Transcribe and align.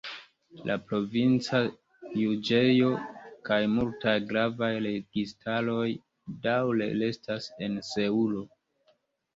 La 0.69 0.75
provinca 0.91 1.59
juĝejo 2.21 2.89
kaj 3.51 3.59
multaj 3.75 4.17
gravaj 4.33 4.73
registaroj 4.89 5.87
daŭre 6.49 6.91
restas 7.05 7.51
en 7.69 7.83
Seulo. 7.95 8.49